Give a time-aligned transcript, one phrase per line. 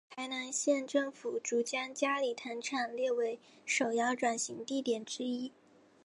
[0.09, 5.51] 台南县政府遂将佳里糖厂列为首要转型地点之一。